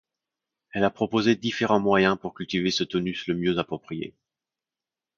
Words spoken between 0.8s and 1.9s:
a proposé différents